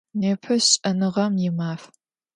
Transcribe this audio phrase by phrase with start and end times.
[0.19, 1.81] Nêpe Ş'enığem yi Maf.